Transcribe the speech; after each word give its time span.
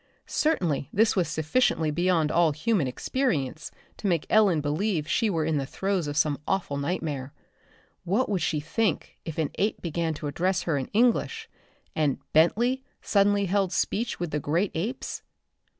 Certainly 0.25 0.89
this 0.91 1.15
was 1.15 1.27
sufficiently 1.27 1.91
beyond 1.91 2.31
all 2.31 2.53
human 2.53 2.87
experience 2.87 3.69
to 3.97 4.07
make 4.07 4.25
Ellen 4.31 4.59
believe 4.59 5.07
she 5.07 5.29
were 5.29 5.45
in 5.45 5.59
the 5.59 5.65
throes 5.67 6.07
of 6.07 6.17
some 6.17 6.39
awful 6.47 6.77
nightmare. 6.77 7.33
What 8.03 8.27
would 8.27 8.41
she 8.41 8.59
think 8.59 9.19
if 9.25 9.37
an 9.37 9.51
ape 9.59 9.79
began 9.79 10.15
to 10.15 10.25
address 10.25 10.63
her 10.63 10.75
in 10.75 10.87
English, 10.87 11.47
and 11.95 12.17
"Bentley" 12.33 12.83
suddenly 13.03 13.45
held 13.45 13.71
speech 13.71 14.19
with 14.19 14.31
the 14.31 14.39
great 14.39 14.71
apes? 14.73 15.21